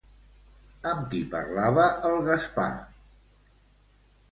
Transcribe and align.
Amb 0.91 1.03
qui 1.11 1.19
parlava 1.35 1.85
el 2.11 2.19
Gaspar? 2.31 2.69